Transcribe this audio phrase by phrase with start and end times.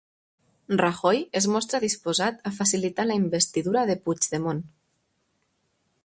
[0.79, 4.63] Rajoy es mostra disposat a facilitar la investidura de Puigdemont